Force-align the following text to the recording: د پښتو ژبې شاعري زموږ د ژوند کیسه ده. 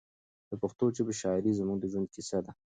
د 0.49 0.51
پښتو 0.61 0.85
ژبې 0.97 1.13
شاعري 1.21 1.51
زموږ 1.59 1.77
د 1.81 1.85
ژوند 1.91 2.07
کیسه 2.15 2.37
ده. 2.45 2.51